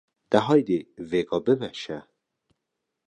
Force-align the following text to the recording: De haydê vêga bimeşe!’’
De 0.31 0.39
haydê 0.47 0.79
vêga 1.09 1.37
bimeşe!’’ 1.45 1.99